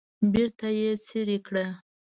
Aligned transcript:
بیرته 0.31 0.67
یې 0.79 0.91
څیرې 1.05 1.37
کړه. 1.47 1.65